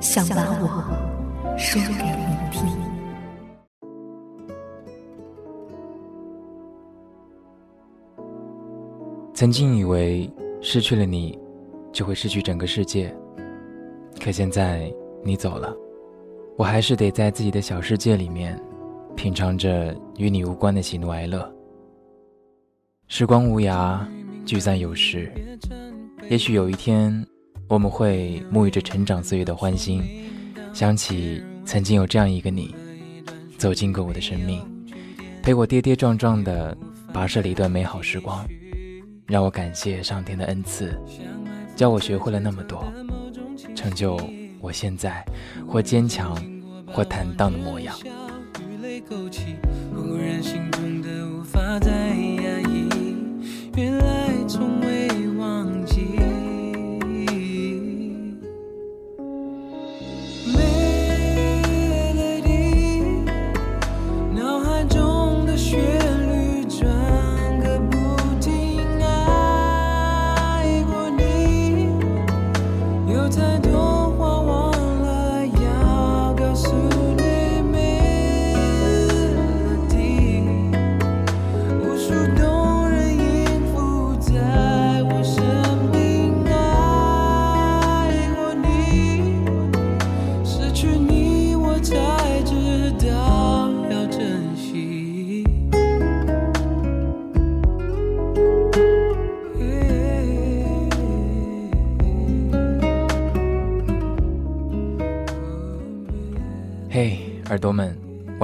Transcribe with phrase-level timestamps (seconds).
[0.00, 2.68] 想把我说给你听。
[9.32, 11.38] 曾经以为失去了你，
[11.92, 13.14] 就会失去整个世界。
[14.20, 14.92] 可现在
[15.24, 15.74] 你走了，
[16.56, 18.58] 我还是得在自己的小世界里面，
[19.14, 21.50] 品尝着与你无关的喜怒哀乐。
[23.08, 24.00] 时光无涯，
[24.44, 25.32] 聚散有时。
[26.28, 27.26] 也许有一天。
[27.68, 30.02] 我们会沐浴着成长岁月的欢欣，
[30.72, 32.72] 想起曾经有这样一个你，
[33.58, 34.62] 走进过我的生命，
[35.42, 36.76] 陪我跌跌撞撞的
[37.12, 38.46] 跋涉了一段美好时光，
[39.26, 40.96] 让我感谢上天的恩赐，
[41.74, 42.84] 教我学会了那么多，
[43.74, 44.16] 成就
[44.60, 45.24] 我现在
[45.66, 46.36] 或坚强
[46.86, 47.96] 或坦荡的模样。
[48.80, 49.02] 嘿，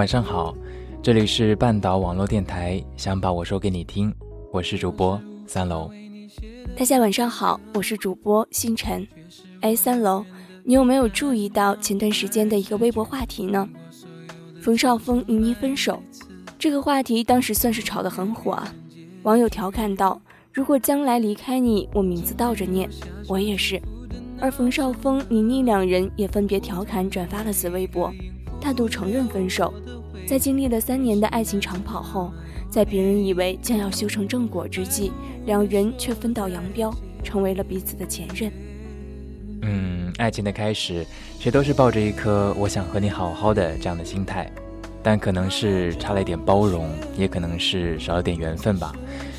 [0.02, 0.52] 晚上好！
[1.00, 4.12] 这里是半岛网络电台，想把我说给你听，
[4.50, 5.88] 我是主播三楼。
[6.76, 9.06] 大家晚上好，我是主播星辰。
[9.60, 10.24] 哎，三楼，
[10.64, 13.68] 你有没有注意到前段时间的一个微博话题呢？
[14.60, 16.02] 冯绍峰倪妮分手，
[16.58, 18.74] 这个话题当时算是炒得很火啊。
[19.22, 20.20] 网友调侃道
[20.52, 22.90] ：“如果将来离开你，我名字倒着念，
[23.28, 23.80] 我也是。”
[24.40, 28.12] 而冯绍峰、倪妮两人也分别调侃转发了此微博。
[28.62, 29.74] 态度承认分手，
[30.24, 32.32] 在经历了三年的爱情长跑后，
[32.70, 35.10] 在别人以为将要修成正果之际，
[35.46, 38.52] 两人却分道扬镳，成为了彼此的前任。
[39.62, 41.04] 嗯，爱情的开始，
[41.40, 44.48] 谁都是抱着一颗我想和你好好的这样的心态，
[45.02, 48.94] 但可能是差了一点包容，也可能是少了点缘分吧，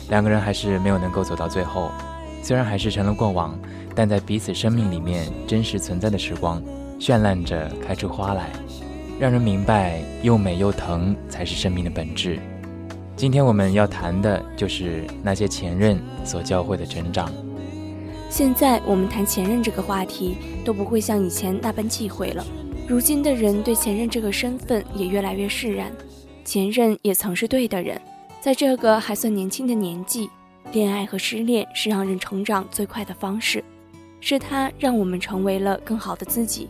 [0.10, 1.90] 两个人还是没有能够走到最后。
[2.42, 3.58] 虽然还是成了过往，
[3.96, 6.62] 但在彼此生命里面真实存在的时光，
[7.00, 8.52] 绚烂着开出花来。
[9.20, 12.40] 让人明白，又美又疼才是生命的本质。
[13.16, 17.32] 今天我们要谈的就是那些前任所教会的成长。
[18.30, 20.36] 现在我们谈前任这个话题，
[20.66, 22.44] 都不会像以前那般忌讳了。
[22.88, 25.92] 如今的人对前任这个身份也越来越释然。
[26.44, 28.02] 前任也曾是对的人，
[28.42, 30.30] 在这个还算年轻的年纪，
[30.74, 33.64] 恋爱和失恋是让人成长最快的方式，
[34.20, 36.68] 是他让我们成为了更好的自己。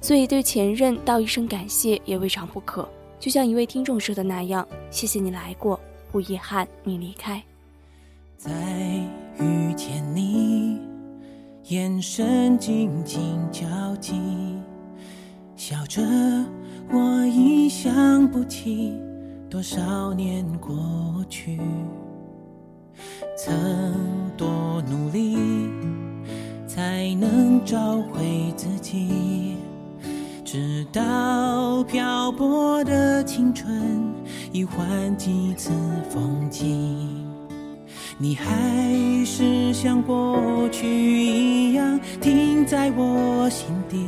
[0.00, 5.80] 所以对前任道一声感谢也未尝不可，就像一位听众说的那样：“谢谢你来过，
[6.12, 7.42] 不遗憾你离开。”
[8.36, 8.50] 再
[9.38, 10.78] 遇见你，
[11.68, 13.64] 眼神紧紧交
[13.96, 14.14] 集，
[15.56, 16.02] 笑着
[16.90, 18.92] 我已想不起
[19.48, 21.58] 多少年过去，
[23.34, 25.38] 曾多努力
[26.66, 29.56] 才能找回自己。
[30.44, 34.14] 直到漂泊的青春
[34.52, 35.70] 已换几次
[36.10, 37.24] 风景，
[38.18, 38.44] 你还
[39.24, 44.06] 是像过去一样停在我心底。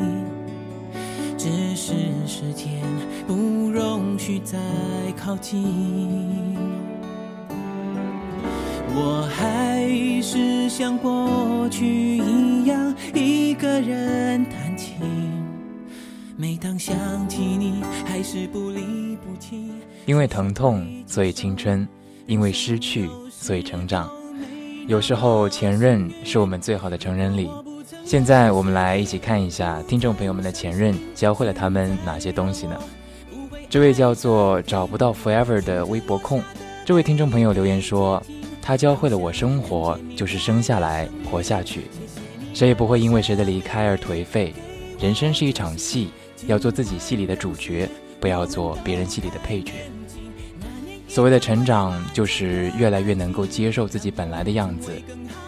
[1.39, 1.95] 只是
[2.27, 2.83] 时间
[3.27, 3.35] 不
[3.71, 4.39] 容许。
[4.41, 4.59] 再
[5.17, 5.65] 靠近。
[8.95, 9.89] 我还
[10.23, 15.26] 是像过去一样，一个人弹琴。
[16.39, 16.95] 每当想
[17.31, 19.73] 起你，还是不离不弃。
[20.05, 21.87] 因为疼痛，所以青春；
[22.27, 24.11] 因为失去，所以成长。
[24.87, 27.49] 有时候，前任是我们最好的成人礼。
[28.05, 32.79] 现在，我们来一起看一下听众朋友们的前任教会了他们哪些东西呢？
[33.71, 36.43] 这位叫做找不到 forever 的微博控，
[36.85, 38.23] 这位听众朋友留言说，
[38.61, 41.87] 他教会了我生活就是生下来活下去，
[42.53, 44.53] 谁也不会因为谁的离开而颓废。
[45.01, 46.09] 人生是一场戏，
[46.47, 47.89] 要做自己戏里的主角，
[48.21, 49.73] 不要做别人戏里的配角。
[51.09, 54.93] 所谓的成长，就是越来越能够接受自己本来的样子，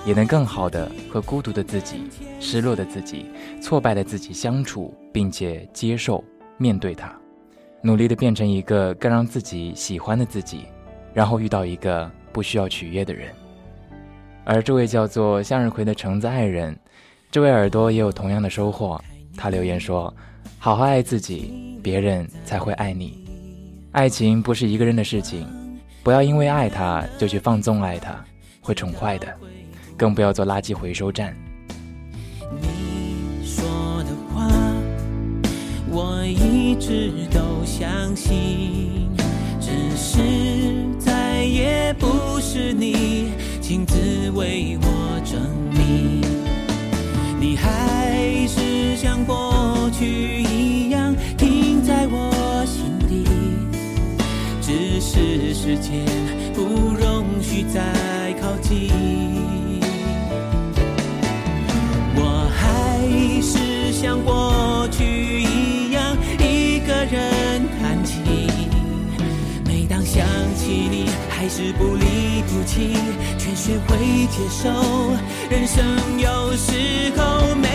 [0.06, 2.04] 也能更好的和孤独的自己、
[2.40, 3.26] 失落的自己、
[3.60, 6.24] 挫败的自己相处，并且接受、
[6.56, 7.12] 面对它，
[7.82, 10.66] 努力的变成一个更让自己喜欢的自己，
[11.12, 13.30] 然后遇到一个不需要取悦的人。
[14.44, 16.74] 而这位叫做向日葵的橙子爱人，
[17.30, 18.98] 这位耳朵也有同样的收获。
[19.36, 20.12] 他留言说
[20.58, 23.18] ：“好好爱自己，别人才会爱你。
[23.92, 25.46] 爱情不是一个人的事情。”
[26.04, 28.24] 不要因为爱他就去放纵爱他，
[28.62, 29.26] 会宠坏的。
[29.94, 31.36] 更不要做垃圾回收站。
[32.62, 33.62] 你说
[34.04, 34.48] 的话，
[35.90, 39.10] 我一直都相信，
[39.60, 40.18] 只是
[40.98, 44.86] 再也不是你亲自为我
[49.98, 50.04] 去
[50.42, 53.24] 一样停在我心底。
[54.60, 56.04] 只是时间
[56.54, 57.80] 不容许再
[58.40, 58.90] 靠近，
[62.14, 63.00] 我还
[63.42, 65.04] 是像过去
[65.42, 68.22] 一样一个人弹琴。
[69.64, 70.24] 每当想
[70.54, 72.94] 起你，还是不离不弃，
[73.38, 73.96] 却学会
[74.28, 74.68] 接受。
[75.50, 75.84] 人生
[76.20, 77.67] 有时候没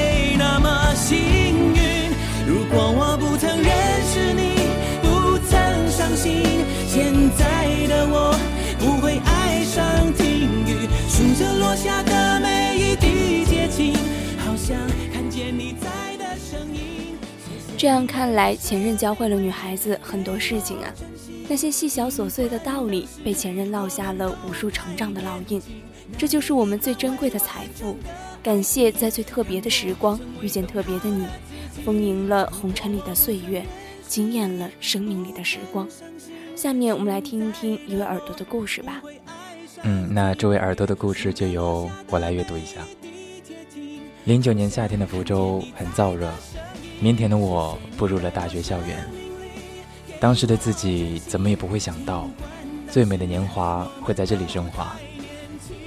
[17.84, 20.90] 这样看来，前任教会了女孩子很多事情啊。
[21.50, 25.62] 那些细小琐碎的道理，被前任烙下了无数成长的烙印，
[26.18, 27.98] 这就是我们最珍贵的财富。
[28.42, 31.26] 感谢在最特别的时光遇见特别的你，
[31.84, 33.62] 丰盈了红尘里的岁月，
[34.08, 35.86] 惊艳了生命里的时光。
[36.56, 39.02] 下面我们来听一听一位耳朵的故事吧。
[39.82, 42.78] 嗯，那这位耳朵的故事就由我来阅读一下。
[44.24, 46.32] 零九年夏天的福州很燥热，
[47.04, 49.06] 腼腆的我步入了大学校园。
[50.22, 52.30] 当时的自己怎么也不会想到，
[52.90, 54.96] 最美的年华会在这里升华。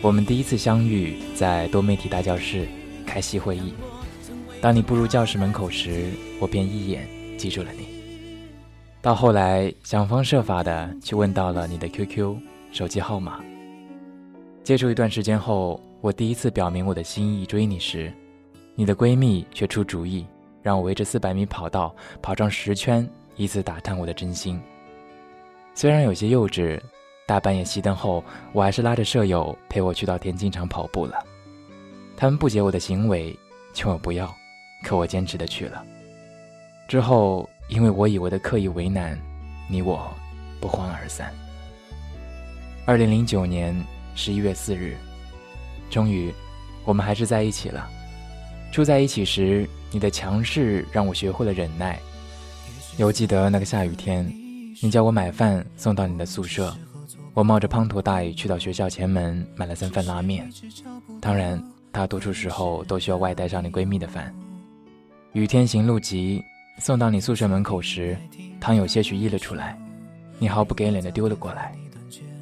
[0.03, 2.69] 我们第一次相遇在多媒体大教室
[3.07, 3.73] 开系会议，
[4.61, 7.09] 当你步入教室门口时，我便一眼
[7.39, 7.89] 记住了你。
[9.01, 12.37] 到后来，想方设法的去问到了你的 QQ、
[12.73, 13.41] 手机号码。
[14.62, 18.12] 接触一段时间后，我第一次表明我的心意追你时，
[18.75, 20.27] 你的闺蜜却出主意，
[20.67, 24.61] 让我围着四百米跑道跑上十圈，以此打探我的真心。
[25.75, 26.81] 虽然有些幼稚，
[27.25, 31.25] 大半夜熄灯后，我还是拉着舍友陪我去到田径场跑步了。
[32.17, 33.38] 他们不解我的行为，
[33.73, 34.35] 劝我不要，
[34.83, 35.85] 可我坚持的去了。
[36.88, 37.49] 之后。
[37.69, 39.21] 因为我以为的刻意为难，
[39.69, 40.09] 你我
[40.61, 41.35] 不欢而散。
[42.85, 43.75] 二零零九年
[44.14, 44.97] 十一月四日，
[45.90, 46.33] 终于，
[46.85, 47.90] 我们还是在一起了。
[48.71, 51.99] 住在一起时，你的强势让我学会了忍耐。
[52.99, 54.31] 犹记得那个下雨天，
[54.83, 56.76] 你叫我买饭送到你的宿舍，
[57.33, 60.53] 我冒着滂沱大雨去到学校前门买了三份拉面。
[61.19, 61.59] 当然，
[61.91, 64.35] 大多数时候都需要外带上你闺蜜的饭。
[65.33, 66.45] 雨天行路急。
[66.79, 68.15] 送到你宿舍门口时，
[68.61, 69.79] 汤有些许溢了出来，
[70.38, 71.75] 你毫不给脸的丢了过来。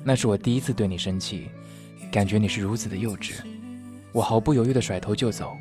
[0.02, 1.46] 那是我第一次对你生气，
[2.11, 3.34] 感觉你是如此的幼稚，
[4.11, 5.56] 我毫不犹豫的甩头就走。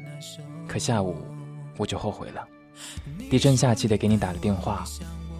[0.67, 1.17] 可下午
[1.77, 2.47] 我就后悔了，
[3.29, 4.83] 低声下气的给你打了电话，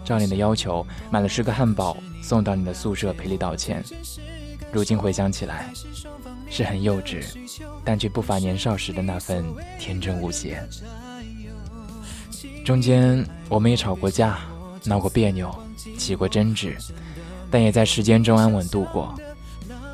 [0.03, 3.83] 照你的要求买了十个汉堡送到你的宿舍赔礼道歉。
[4.71, 5.69] 如今回想起来，
[6.49, 7.23] 是很幼稚，
[7.85, 9.45] 但却不乏年少时的那份
[9.79, 10.61] 天真无邪。
[12.65, 14.39] 中间我们也吵过架，
[14.83, 15.53] 闹过别扭，
[15.97, 16.75] 起过争执，
[17.51, 19.13] 但也在时间中安稳度过。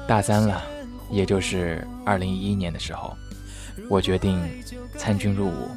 [0.08, 0.64] 大三了，
[1.12, 3.14] 也就是二零一一年的时候，
[3.90, 4.40] 我决定
[4.98, 5.70] 参军入伍。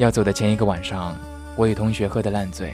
[0.00, 1.14] 要走的前一个晚上，
[1.56, 2.72] 我与同学喝得烂醉，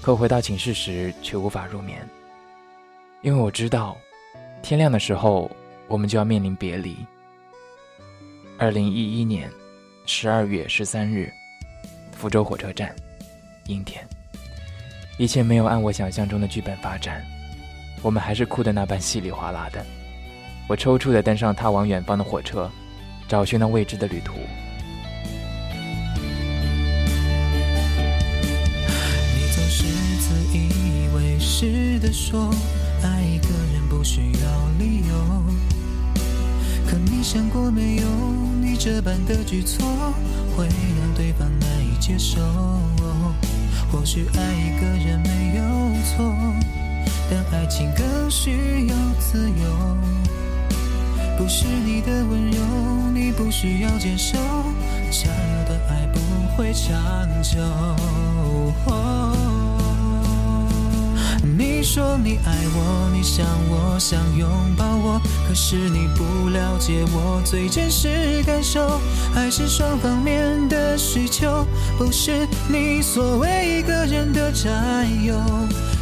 [0.00, 2.08] 可回到寝室时却无法入眠，
[3.20, 3.96] 因为我知道，
[4.62, 5.50] 天亮的时候
[5.88, 6.96] 我们就要面临别离。
[8.58, 9.50] 二零一一年
[10.06, 11.28] 十二月十三日，
[12.12, 12.94] 福州火车站，
[13.66, 14.06] 阴天，
[15.18, 17.26] 一切没有按我想象中的剧本发展，
[18.02, 19.84] 我们还是哭得那般稀里哗啦的。
[20.68, 22.70] 我抽搐地登上踏往远方的火车，
[23.26, 24.34] 找寻那未知的旅途。
[32.12, 32.50] 说，
[33.02, 35.14] 爱一个人不需要理由。
[36.86, 38.06] 可你想过没有？
[38.60, 39.86] 你这般的举措
[40.56, 42.40] 会让对方难以接受。
[43.90, 45.62] 或许爱一个人没有
[46.04, 46.34] 错，
[47.30, 49.96] 但爱情更需要自由。
[51.36, 52.58] 不是你的温柔，
[53.12, 54.38] 你不需要接受，
[55.10, 56.20] 想要的爱不
[56.56, 57.58] 会长久。
[61.60, 64.48] 你说你爱我，你想我，想拥
[64.78, 68.98] 抱我，可是你不了解我最真实感受。
[69.34, 71.66] 爱是双方面的需求，
[71.98, 75.38] 不是你所谓一个人的占有。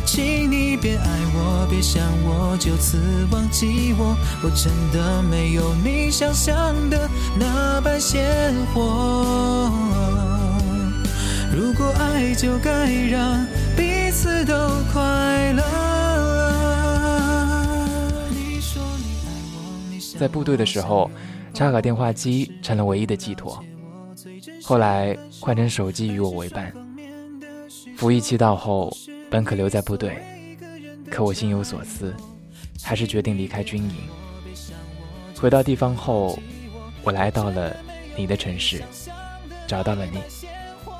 [0.06, 2.96] 请你别爱我，别想我，就此
[3.32, 4.16] 忘记我。
[4.44, 9.72] 我真的没有你想象的那般鲜活。
[11.52, 13.44] 如果爱就该让
[14.18, 14.52] 彼此都
[14.92, 15.62] 快乐。
[20.18, 21.08] 在部队的时候，
[21.54, 23.62] 插卡电话机成了唯一的寄托。
[24.64, 26.72] 后来换成手机与我为伴。
[27.96, 28.92] 服役期到后。
[29.30, 30.16] 本可留在部队，
[31.10, 32.14] 可我心有所思，
[32.82, 33.94] 还是决定离开军营。
[35.38, 36.38] 回到地方后，
[37.02, 37.76] 我来到了
[38.16, 38.82] 你的城市，
[39.66, 40.18] 找到了你。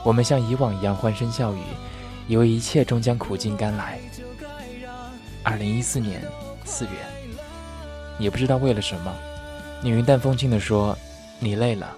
[0.05, 1.59] 我们像以往一样欢声笑语，
[2.29, 3.99] 以为一切终将苦尽甘来。
[5.43, 6.23] 二零一四年
[6.65, 6.91] 四月，
[8.19, 9.13] 也不知道为了什么，
[9.83, 10.97] 你云淡风轻地说
[11.41, 11.97] ：“你累了，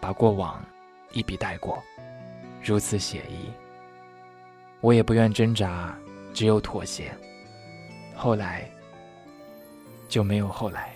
[0.00, 0.64] 把过往
[1.12, 1.82] 一笔带过，
[2.62, 3.50] 如此写意。”
[4.80, 5.98] 我也不愿挣扎，
[6.32, 7.10] 只有妥协。
[8.14, 8.70] 后来
[10.08, 10.94] 就没有后来。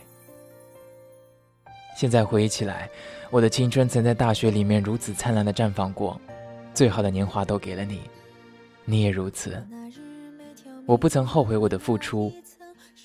[1.97, 2.89] 现在回忆起来，
[3.31, 6.21] 我的青春曾在大学里面如此灿烂的绽放过，
[6.73, 8.03] 最好的年华都给了你，
[8.85, 9.63] 你也如此。
[10.87, 12.33] 我不曾后悔我的付出，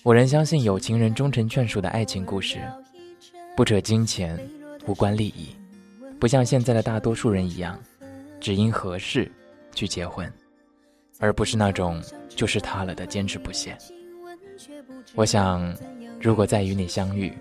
[0.03, 2.59] 我仍相信有情人终成眷属的爱情故事，
[3.55, 4.39] 不扯金钱，
[4.87, 5.55] 无关利益，
[6.19, 7.79] 不像现在的大多数人一样，
[8.39, 9.31] 只因合适
[9.73, 10.31] 去结婚。
[11.19, 13.77] 而不是那种就是他了的坚持不懈。
[15.15, 15.73] 我想，
[16.19, 17.31] 如果再与你相遇，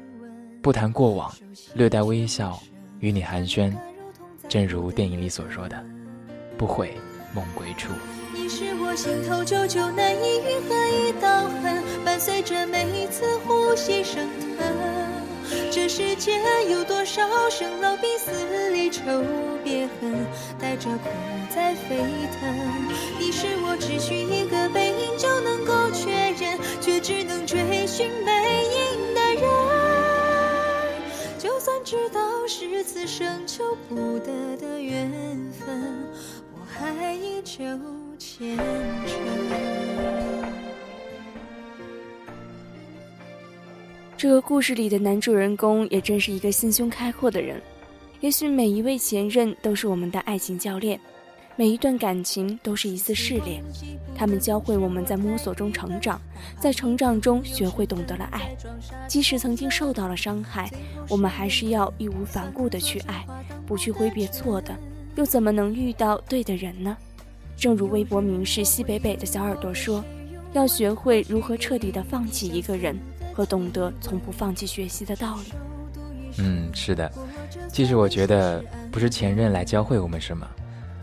[0.63, 1.35] 不谈过往，
[1.75, 2.61] 略带微笑，
[3.01, 3.75] 与你寒暄，
[4.49, 5.85] 正如电影里所说的，
[6.57, 6.95] 不悔
[7.35, 7.93] 梦归处。
[8.37, 14.67] 你是我心头久久难以愈合一道痕，伴随着每一次呼吸升腾。
[15.71, 18.33] 这世间有多少生老病死
[18.71, 19.03] 离愁
[19.63, 20.27] 别恨，
[20.59, 21.09] 带着苦
[21.55, 22.53] 在沸腾。
[23.21, 28.33] 你是我只需一个背影就能够确认，却只能追寻背
[28.65, 29.49] 影的人。
[31.39, 35.09] 就算知道是此生求不得的缘
[35.53, 36.09] 分，
[36.53, 37.63] 我还依旧
[44.17, 47.61] 这个故事里的男主人公也真是一个心胸开阔的人。
[48.21, 50.99] 也许每一位前任都是我们的爱情教练，
[51.57, 53.63] 每一段感情都是一次试炼，
[54.17, 56.19] 他们教会我们在摸索中成长，
[56.59, 58.57] 在成长中学会懂得了爱。
[59.07, 60.71] 即使曾经受到了伤害，
[61.11, 63.27] 我们还是要义无反顾的去爱，
[63.67, 64.75] 不去挥别错的，
[65.17, 66.97] 又怎么能遇到对的人呢？
[67.57, 70.05] 正如微博名是西北北的小耳朵说
[70.53, 72.97] ：“要学会如何彻底的放弃一个人。”
[73.35, 75.53] 和懂得从不放弃学习的道理。
[76.39, 77.11] 嗯，是的。
[77.69, 80.47] 其实我觉得，不是前任来教会我们什么，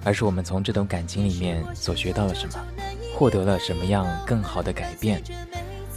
[0.06, 2.54] 而是我们从这段感情里面所学到了什么，
[3.18, 5.22] 获得了什么样更好的改变。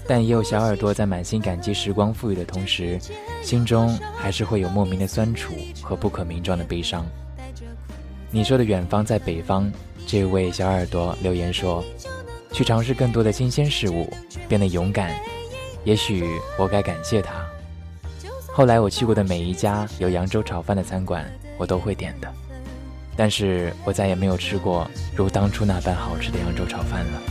[0.09, 2.99] 但也有小耳朵在满心感激时光赋予的同时，
[3.41, 7.07] 心中还是会有莫名的酸楚和不可名状的悲伤。
[8.29, 9.71] 你说的远方在北方，
[10.07, 11.85] 这位小耳朵留言说，
[12.53, 14.09] 去尝试更多的新鲜事物，
[14.49, 15.15] 变得勇敢。
[15.85, 16.25] 也许
[16.59, 17.45] 我该感谢他。
[18.53, 21.25] 后来我去过的每一家有扬州炒饭的餐馆，
[21.59, 22.33] 我都会点的。
[23.17, 27.23] 但是我再也没有吃过如当初那般好吃的扬州炒饭了。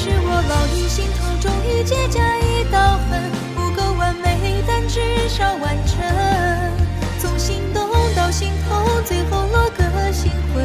[0.00, 1.84] 是我烙印心头终于。
[1.84, 6.00] 结痂一道痕，不够完美，但至少完整。
[7.18, 10.62] 从心动到心痛，最后落个心灰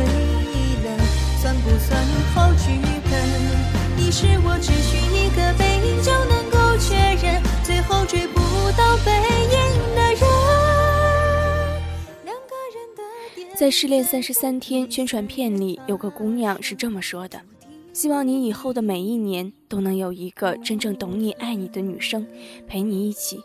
[0.56, 0.98] 意冷，
[1.42, 2.01] 算不算
[2.34, 2.80] 好剧
[3.12, 3.12] 本？
[3.98, 8.39] 你是我只需一个背影就能够确认，最后追不
[8.77, 9.12] 到背
[9.51, 10.24] 影的人。
[12.24, 13.04] 两个人的
[13.36, 17.42] 电在《失恋三十三天》宣传片里，有个姑娘是这么说的。
[17.96, 22.28] 希望你以后的每一年都能有一个真正懂你、爱你的女生
[22.68, 23.42] 陪你一起，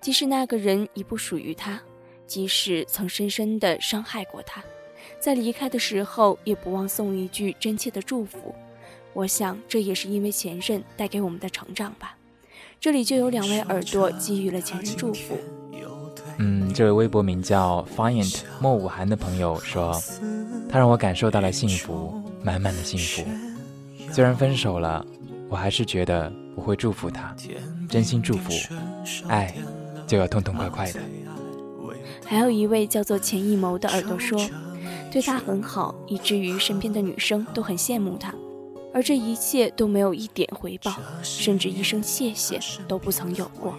[0.00, 1.80] 即使那个人已不属于他，
[2.24, 4.62] 即使曾深深的伤害过他，
[5.18, 8.54] 在离开的时候也不忘送一句真切的祝福。
[9.12, 12.16] 我想这也是因为前任带给我们的成长吧。
[12.78, 15.36] 这里就有两位耳朵给予了前任祝福。
[16.38, 20.00] 嗯，这位微博名叫 Fiant 莫武涵的朋友说，
[20.68, 23.49] 他让我感受到了幸福，满满的幸福。
[24.12, 25.04] 虽然分手了，
[25.48, 27.34] 我还是觉得我会祝福他，
[27.88, 28.52] 真心祝福。
[29.28, 29.54] 爱
[30.06, 31.00] 就要痛痛快快的。
[32.24, 34.38] 还有一位叫做钱艺谋的耳朵说，
[35.10, 38.34] 对他很好，以至于身边的女生都很羡慕他，
[38.92, 43.74] 而这一切都没有一点回报，甚至一声谢谢都不曾有过。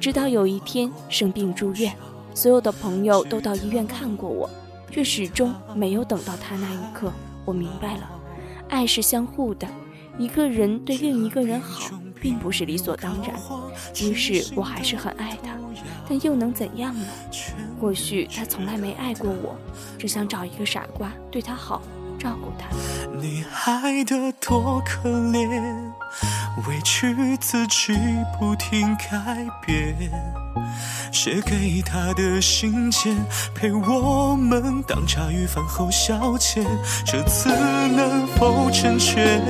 [0.00, 1.94] 直到有一天生病住院，
[2.34, 4.48] 所有的朋友都到医院看过我，
[4.90, 7.12] 却始终没有等到他那一刻。
[7.44, 8.17] 我明白了。
[8.68, 9.66] 爱是相互的，
[10.18, 13.34] 一个人对另一个人好，并不是理所当然。
[14.02, 15.56] 于是我还是很爱他，
[16.08, 17.06] 但又能怎样呢？
[17.80, 19.56] 或许他从来没爱过我，
[19.98, 21.80] 只想找一个傻瓜对他好，
[22.18, 22.68] 照顾他。
[23.20, 25.92] 你爱得多可怜，
[26.68, 27.92] 委屈自己
[28.38, 29.96] 不停改变。
[31.10, 33.16] 写给他的信件，
[33.54, 36.62] 陪我们当茶余饭后消遣。
[37.06, 39.40] 这次能否成全？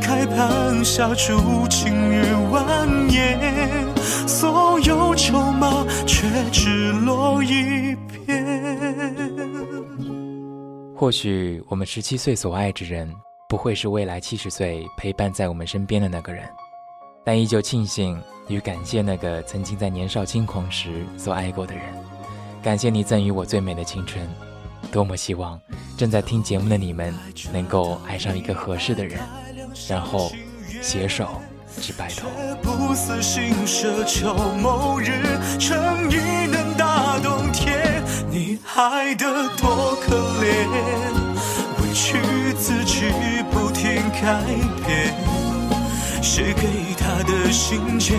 [0.00, 3.86] 开盘下注，今日晚宴，
[4.26, 8.44] 所有筹码却只落一片。
[10.96, 13.14] 或许我们十七岁所爱之人，
[13.48, 16.46] 不会是未来七十岁陪伴在我们身边的那个人，
[17.24, 18.20] 但依旧庆幸。
[18.48, 21.84] 与感谢那个曾经在年少轻狂时所爱过的人，
[22.62, 24.26] 感谢你赠予我最美的青春。
[24.90, 25.60] 多么希望
[25.98, 27.14] 正在听节目的你们
[27.52, 29.20] 能够爱上一个合适的人，
[29.86, 30.32] 然后
[30.80, 31.28] 携手
[31.78, 32.26] 至白头。
[32.62, 35.12] 不死心奢求某日
[35.58, 39.26] 诚意能打动天，你爱的
[39.58, 42.16] 多可怜，委屈
[42.58, 43.04] 自己
[43.50, 44.44] 不停改
[44.84, 45.14] 变。
[46.20, 48.18] 写给他的信件，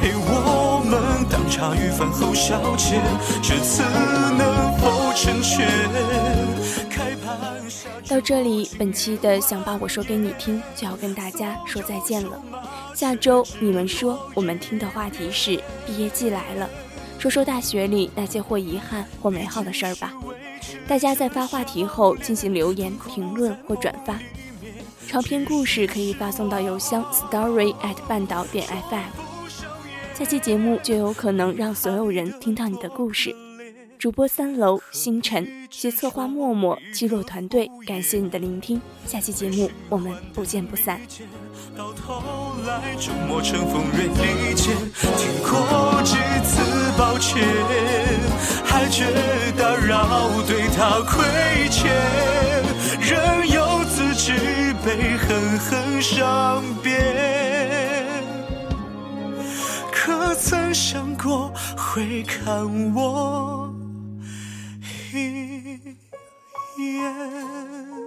[0.00, 3.00] 陪我们当茶余饭后消遣。
[3.40, 3.82] 这次
[4.36, 5.66] 能否成全？
[8.08, 12.40] 到这里，本期的想把我说给你听就要跟大家说再见了。
[12.94, 16.68] 下周你们说我们听的话题是毕业季来了，
[17.18, 20.12] 说说大学里那些或遗憾或美好的事儿吧。
[20.86, 24.18] 大家在发话题后进行留言、评论或转发。
[25.06, 33.34] 长篇故事可以发送到邮箱 story at 半岛点 fm，下期节目就有可能让所有人听到你的故事。
[33.98, 38.80] 主播三楼星辰，及策划默默，肌肉团队，感谢你的聆听。
[39.06, 41.00] 下期节目我们不见不散。
[41.76, 42.22] 到头
[42.66, 43.82] 来终磨成锋
[50.76, 51.90] 他亏欠，
[53.00, 54.32] 任由自己。
[54.84, 58.22] 被狠狠伤遍，
[59.90, 63.74] 可曾想过会看我
[65.12, 65.80] 一
[66.78, 68.05] 眼？